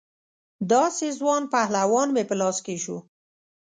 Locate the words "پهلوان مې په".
1.53-2.35